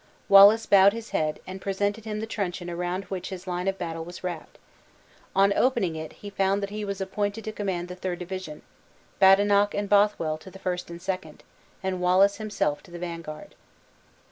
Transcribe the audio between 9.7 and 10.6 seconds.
and Bothwell to the